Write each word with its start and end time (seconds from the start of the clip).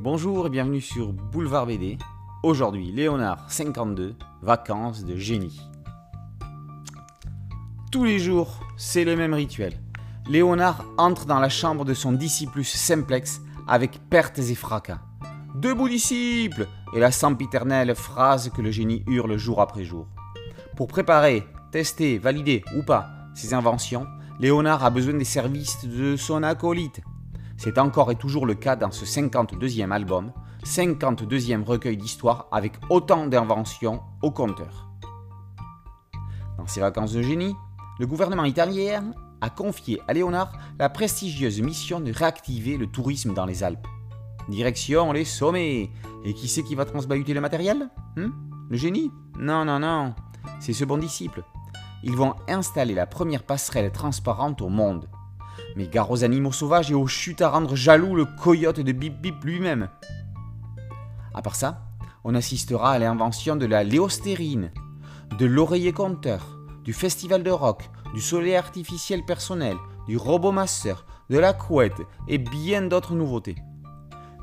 Bonjour 0.00 0.46
et 0.46 0.50
bienvenue 0.50 0.80
sur 0.80 1.12
Boulevard 1.12 1.66
BD. 1.66 1.98
Aujourd'hui, 2.44 2.92
Léonard 2.92 3.50
52, 3.50 4.14
vacances 4.42 5.04
de 5.04 5.16
génie. 5.16 5.60
Tous 7.90 8.04
les 8.04 8.20
jours, 8.20 8.60
c'est 8.76 9.04
le 9.04 9.16
même 9.16 9.34
rituel. 9.34 9.72
Léonard 10.28 10.84
entre 10.98 11.26
dans 11.26 11.40
la 11.40 11.48
chambre 11.48 11.84
de 11.84 11.94
son 11.94 12.12
disciple 12.12 12.62
simplex 12.62 13.40
avec 13.66 13.98
pertes 14.08 14.38
et 14.38 14.54
fracas. 14.54 15.00
Debout 15.56 15.88
disciple 15.88 16.68
est 16.94 17.00
la 17.00 17.10
sempiternelle 17.10 17.96
phrase 17.96 18.50
que 18.50 18.62
le 18.62 18.70
génie 18.70 19.02
hurle 19.08 19.36
jour 19.36 19.60
après 19.60 19.82
jour. 19.82 20.06
Pour 20.76 20.86
préparer, 20.86 21.44
tester, 21.72 22.18
valider 22.18 22.62
ou 22.76 22.84
pas 22.84 23.08
ses 23.34 23.52
inventions, 23.52 24.06
Léonard 24.38 24.84
a 24.84 24.90
besoin 24.90 25.14
des 25.14 25.24
services 25.24 25.84
de 25.84 26.14
son 26.14 26.44
acolyte, 26.44 27.00
c'est 27.58 27.76
encore 27.78 28.10
et 28.12 28.16
toujours 28.16 28.46
le 28.46 28.54
cas 28.54 28.76
dans 28.76 28.92
ce 28.92 29.04
52e 29.04 29.90
album, 29.90 30.32
52e 30.64 31.64
recueil 31.64 31.96
d'histoires 31.96 32.46
avec 32.52 32.74
autant 32.88 33.26
d'inventions 33.26 34.00
au 34.22 34.30
compteur. 34.30 34.88
Dans 36.56 36.68
ses 36.68 36.80
vacances 36.80 37.12
de 37.12 37.20
génie, 37.20 37.56
le 37.98 38.06
gouvernement 38.06 38.44
italien 38.44 39.12
a 39.40 39.50
confié 39.50 40.00
à 40.06 40.12
Léonard 40.12 40.52
la 40.78 40.88
prestigieuse 40.88 41.60
mission 41.60 42.00
de 42.00 42.12
réactiver 42.12 42.76
le 42.76 42.86
tourisme 42.86 43.34
dans 43.34 43.44
les 43.44 43.64
Alpes. 43.64 43.86
Direction 44.48 45.12
les 45.12 45.24
sommets. 45.24 45.90
Et 46.24 46.34
qui 46.34 46.48
c'est 46.48 46.62
qui 46.62 46.74
va 46.74 46.84
transbahuter 46.84 47.34
le 47.34 47.40
matériel 47.40 47.90
hein? 48.16 48.30
Le 48.70 48.76
génie? 48.76 49.10
Non, 49.38 49.64
non, 49.64 49.78
non. 49.78 50.14
C'est 50.60 50.72
ce 50.72 50.84
bon 50.84 50.98
disciple. 50.98 51.42
Ils 52.02 52.16
vont 52.16 52.34
installer 52.48 52.94
la 52.94 53.06
première 53.06 53.44
passerelle 53.44 53.90
transparente 53.92 54.62
au 54.62 54.68
monde 54.68 55.08
mais 55.78 55.86
gare 55.86 56.10
aux 56.10 56.24
animaux 56.24 56.50
sauvages 56.50 56.90
et 56.90 56.94
aux 56.94 57.06
chutes 57.06 57.40
à 57.40 57.50
rendre 57.50 57.76
jaloux 57.76 58.16
le 58.16 58.24
coyote 58.24 58.80
de 58.80 58.90
Bip 58.90 59.22
Bip 59.22 59.44
lui-même. 59.44 59.88
À 61.32 61.40
part 61.40 61.54
ça, 61.54 61.82
on 62.24 62.34
assistera 62.34 62.90
à 62.90 62.98
l'invention 62.98 63.54
de 63.54 63.64
la 63.64 63.84
léostérine, 63.84 64.72
de 65.38 65.46
l'oreiller 65.46 65.92
compteur, 65.92 66.58
du 66.82 66.92
festival 66.92 67.44
de 67.44 67.52
rock, 67.52 67.90
du 68.12 68.20
soleil 68.20 68.56
artificiel 68.56 69.24
personnel, 69.24 69.76
du 70.08 70.16
robot 70.16 70.50
masseur, 70.50 71.06
de 71.30 71.38
la 71.38 71.52
couette 71.52 72.02
et 72.26 72.38
bien 72.38 72.82
d'autres 72.82 73.14
nouveautés. 73.14 73.54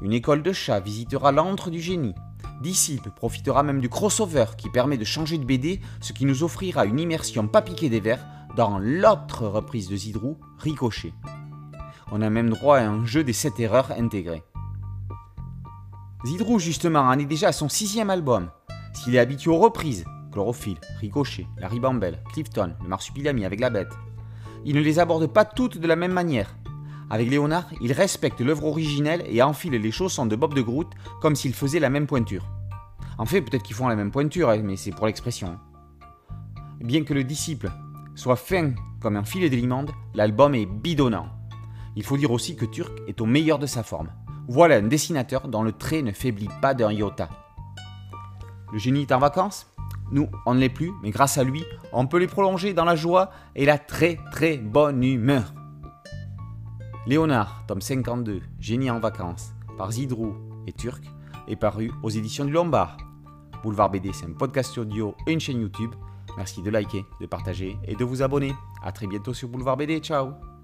Une 0.02 0.14
école 0.14 0.42
de 0.42 0.54
chat 0.54 0.80
visitera 0.80 1.34
l'antre 1.34 1.70
du 1.70 1.82
génie. 1.82 2.16
Disciple 2.62 3.12
profitera 3.14 3.62
même 3.62 3.82
du 3.82 3.90
crossover 3.90 4.46
qui 4.58 4.70
permet 4.70 4.98
de 4.98 5.04
changer 5.04 5.38
de 5.38 5.44
BD, 5.44 5.82
ce 6.00 6.14
qui 6.14 6.24
nous 6.24 6.44
offrira 6.44 6.86
une 6.86 7.02
immersion 7.02 7.46
pas 7.50 7.62
piquée 7.62 7.90
des 7.90 8.00
verres 8.00 8.26
dans 8.56 8.80
l'autre 8.80 9.48
reprise 9.48 9.90
de 9.90 9.98
Zidrou, 9.98 10.38
Ricochet. 10.60 11.14
On 12.12 12.22
a 12.22 12.30
même 12.30 12.50
droit 12.50 12.78
à 12.78 12.88
un 12.88 13.06
jeu 13.06 13.24
des 13.24 13.34
7 13.34 13.60
erreurs 13.60 13.92
intégrées. 13.92 14.44
Zidrou, 16.26 16.60
justement, 16.60 17.02
en 17.02 17.20
est 17.20 17.26
déjà 17.26 17.50
à 17.50 17.52
son 17.52 17.68
sixième 17.68 18.10
album. 18.10 18.50
S'il 18.94 19.16
est 19.16 19.20
habitué 19.20 19.52
aux 19.52 19.60
reprises, 19.60 20.06
Chlorophylle, 20.32 20.80
Ricochet, 21.02 21.48
la 21.58 21.68
ribambelle, 21.68 22.24
Clifton, 22.32 22.74
le 22.82 22.88
marsupilami 22.88 23.44
avec 23.44 23.60
la 23.60 23.70
bête, 23.70 23.94
il 24.64 24.76
ne 24.76 24.82
les 24.82 25.00
aborde 25.00 25.28
pas 25.28 25.46
toutes 25.46 25.78
de 25.78 25.88
la 25.88 25.98
même 25.98 26.14
manière. 26.14 26.56
Avec 27.10 27.30
Léonard, 27.30 27.70
il 27.82 27.92
respecte 27.92 28.42
l'œuvre 28.42 28.66
originelle 28.66 29.24
et 29.28 29.44
enfile 29.44 29.74
les 29.74 29.92
chaussons 29.92 30.26
de 30.26 30.36
Bob 30.36 30.54
de 30.54 30.62
Groot 30.62 30.90
comme 31.22 31.36
s'il 31.36 31.54
faisait 31.54 31.80
la 31.80 31.90
même 31.90 32.08
pointure. 32.08 32.48
En 33.18 33.26
fait, 33.26 33.42
peut-être 33.42 33.64
qu'ils 33.64 33.76
font 33.76 33.88
la 33.88 33.96
même 33.96 34.12
pointure, 34.12 34.50
hein, 34.50 34.62
mais 34.64 34.78
c'est 34.78 34.92
pour 34.92 35.06
l'expression. 35.06 35.60
Bien 36.80 37.04
que 37.04 37.14
le 37.14 37.24
disciple 37.24 37.72
soit 38.16 38.36
fin 38.36 38.74
comme 39.02 39.18
un 39.18 39.24
filet 39.24 39.50
de 39.50 39.56
limande, 39.56 39.92
l'album 40.14 40.56
est 40.56 40.66
bidonnant. 40.66 41.28
Il 41.96 42.04
faut 42.04 42.18
dire 42.18 42.32
aussi 42.32 42.56
que 42.56 42.66
Turc 42.66 42.92
est 43.08 43.22
au 43.22 43.26
meilleur 43.26 43.60
de 43.60 43.68
sa 43.68 43.84
forme. 43.84 44.10
Voilà 44.48 44.78
un 44.78 44.84
dessinateur 44.84 45.48
dont 45.48 45.64
le 45.64 45.72
trait 45.72 46.02
ne 46.02 46.12
faiblit 46.12 46.50
pas 46.62 46.74
d'un 46.74 46.92
iota. 46.92 47.30
Le 48.72 48.80
génie 48.80 49.04
est 49.04 49.12
en 49.12 49.20
vacances? 49.20 49.68
Nous, 50.12 50.30
on 50.46 50.54
ne 50.54 50.60
l'est 50.60 50.70
plus, 50.70 50.92
mais 51.02 51.10
grâce 51.10 51.38
à 51.38 51.44
lui, 51.44 51.64
on 51.92 52.06
peut 52.06 52.18
les 52.18 52.28
prolonger 52.28 52.74
dans 52.74 52.86
la 52.86 52.96
joie 52.96 53.32
et 53.56 53.66
la 53.66 53.78
très 53.78 54.20
très 54.32 54.58
bonne 54.58 55.04
humeur. 55.04 55.54
Léonard, 57.08 57.64
tome 57.68 57.82
52, 57.82 58.42
Génie 58.60 58.90
en 58.90 59.00
vacances, 59.00 59.54
par 59.78 59.92
Zidrou 59.92 60.36
et 60.68 60.74
Turc, 60.74 61.04
est 61.48 61.56
paru 61.56 61.92
aux 62.04 62.10
éditions 62.10 62.46
du 62.46 62.52
Lombard. 62.52 62.98
Boulevard 63.64 63.90
BD, 63.90 64.12
c'est 64.14 64.26
un 64.26 64.34
podcast 64.34 64.78
audio 64.78 65.16
et 65.28 65.34
une 65.34 65.40
chaîne 65.40 65.62
YouTube. 65.62 65.94
Merci 66.38 66.62
de 66.62 66.70
liker, 66.70 67.06
de 67.22 67.26
partager 67.26 67.78
et 67.86 67.96
de 67.96 68.04
vous 68.04 68.22
abonner. 68.22 68.54
A 68.84 68.92
très 68.92 69.08
bientôt 69.08 69.34
sur 69.34 69.48
Boulevard 69.48 69.78
BD. 69.78 70.00
Ciao 70.00 70.55